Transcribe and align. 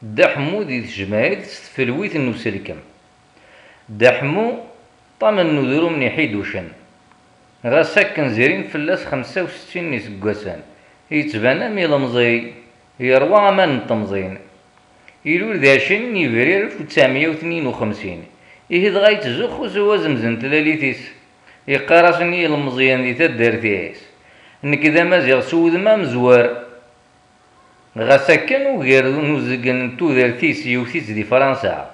Dda 0.00 0.28
Ḥemmu 0.30 0.62
di 0.62 0.78
tejmaɛit 0.86 1.42
s 1.42 1.58
tfelwit 1.66 2.14
n 2.14 2.30
uselkem. 2.30 2.78
Dda 3.90 4.10
Ḥemmu 4.18 4.48
ṭṭam 5.18 5.36
n 5.42 5.58
udrum 5.58 5.98
n 5.98 6.06
Iḥiducen, 6.06 6.70
ɣas 7.66 7.96
akken 7.98 8.30
zrin 8.30 8.70
fell-as 8.70 9.02
xemsa 9.10 9.42
u 9.42 9.48
settin 9.50 9.90
n 9.90 9.96
yiseggasen, 9.98 10.62
yettban 11.10 11.66
am 11.66 11.74
yilemẓi, 11.74 12.54
yeṛwa 13.02 13.38
aman 13.50 13.72
n 13.74 13.86
temẓin. 13.90 14.38
Ilul 15.26 15.58
di 15.58 15.66
ɛecrin 15.66 16.14
n 16.14 16.20
yebrir 16.22 16.62
alef 16.62 16.78
u 16.78 16.84
ttɛemya 16.86 17.28
u 17.30 17.34
tniyen 17.34 17.66
u 17.66 17.74
xemsin, 17.74 18.22
ihi 18.70 18.88
dɣa 18.94 19.10
yettzuxxu 19.10 19.66
s 19.66 19.76
wazemz 19.82 20.22
n 20.22 20.38
tlalit-is, 20.38 21.02
yeqqar-asen 21.66 22.30
i 22.38 22.46
yilemẓiyen 22.46 23.02
di 23.02 23.18
taddart-is: 23.18 23.98
Nekk 24.62 24.94
d 24.94 24.96
Amaziɣ 25.02 25.42
s 25.42 25.50
wudem 25.50 25.90
amezwar. 25.90 26.67
Ɣas 27.98 28.28
akken 28.30 28.78
ugar 28.78 29.10
n 29.10 29.34
uzgen 29.34 29.78
n 29.82 29.96
tudert-is 29.98 30.62
yewwet-itt 30.62 31.10
di 31.10 31.24
Fransa. 31.24 31.90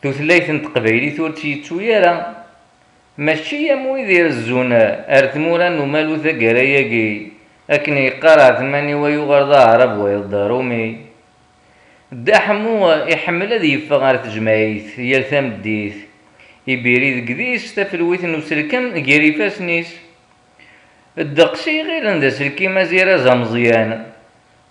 Tutlayt 0.00 0.48
n 0.48 0.64
teqbaylit 0.64 1.18
ur 1.20 1.36
tt-yettu 1.36 1.76
ara, 1.92 2.14
mačči 3.20 3.68
am 3.68 3.84
wid 3.92 4.08
irezzun 4.08 4.72
ar 4.72 5.24
tmura 5.32 5.68
n 5.68 5.84
umalu 5.84 6.16
tagara-agi, 6.24 7.36
akken 7.68 8.00
yeqqar 8.00 8.38
ɛetmani 8.48 8.94
wa 8.96 9.08
yuɣal 9.12 9.44
d 9.44 9.52
Aɛrab 9.52 9.92
wayeḍ 10.00 10.24
d 10.24 10.34
Arumi. 10.40 10.86
Dda 12.08 12.38
Ḥemmu 12.40 12.76
iḥemmel 13.12 13.50
ad 13.52 13.64
yeffeɣ 13.64 14.00
ɣer 14.00 14.16
tejmaɛit 14.24 14.96
yal 14.96 15.28
tameddit, 15.28 16.00
ibiri 16.64 17.20
deg 17.20 17.28
idis 17.28 17.76
tafelwit 17.76 18.24
n 18.24 18.40
uselkem 18.40 18.96
gar 19.04 19.20
yifassen-is. 19.20 19.92
Ddeqs 21.12 21.62
i 21.68 21.72
iɣilen 21.84 22.20
d 22.20 22.24
aselkim 22.24 22.76
aziraz 22.80 23.26
ameẓyan, 23.28 24.15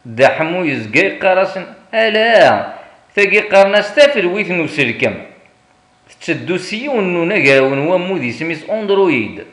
دا 0.06 0.30
حمو 0.30 0.64
يزقى 0.64 1.00
يقارسن 1.00 1.66
ألا 1.94 2.74
تاقي 3.16 3.40
قارناس 3.40 3.96
تافلويت 3.96 4.52
نسلكم 4.52 5.16
تشدو 6.22 6.58
سيون 6.58 7.14
نونغا 7.14 7.60
ونوامو 7.60 8.18
دي 8.18 8.32
سميس 8.32 8.70
أندرويد. 8.70 9.46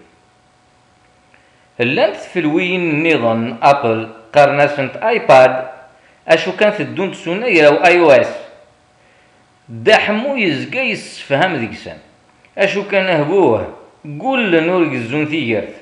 لانت 1.79 2.17
فلوين 2.17 3.07
نظن 3.07 3.57
أبل 3.63 4.09
قارناسن 4.35 4.89
آيباد. 5.03 5.69
أشو 6.29 6.57
كانت 6.57 6.81
الدون 6.81 7.13
تسونغا 7.13 7.67
أو 7.67 7.85
اي 7.85 7.99
أو 8.01 8.11
اس 8.11 8.35
دحمو 9.69 10.29
حمو 10.29 10.37
يزقى 10.37 10.79
يسفهم 10.79 11.57
ديكسان 11.57 11.99
أشو 12.59 12.89
كان 12.89 13.21
هبوه. 13.21 13.79
قول 14.21 14.65
نورك 14.65 14.93
الزون 14.93 15.27
ثيجرت 15.27 15.75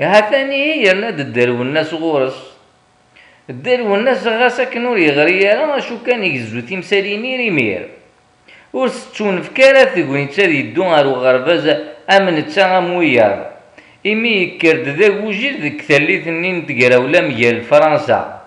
هاتاني 0.00 0.64
هي 0.64 0.94
لا 0.94 1.10
تدار 1.10 1.50
والناس 1.50 1.94
غورس. 1.94 2.49
دير 3.50 3.82
والناس 3.82 4.26
غاسا 4.26 4.64
كنور 4.64 4.98
يغري 4.98 5.52
أنا 5.52 5.80
شو 5.80 6.02
كان 6.06 6.24
يجزو 6.24 6.60
تمثالي 6.60 7.16
نيري 7.16 7.50
مير 7.50 7.88
ورستون 8.72 9.42
في 9.42 9.50
كارث 9.50 9.96
يقول 9.98 10.18
انت 10.18 10.38
اللي 10.38 10.74
غارو 10.78 11.12
غربازا 11.12 11.74
امن 12.10 12.46
تا 12.46 12.80
مويار 12.80 13.50
إمي 14.06 14.28
يكرد 14.28 14.88
ذا 14.88 15.08
وجير 15.08 15.54
ذك 15.60 15.80
ثالث 15.82 16.26
نين 16.26 16.66
تقراولا 16.66 17.20
ميال 17.20 17.62
فرنسا 17.62 18.40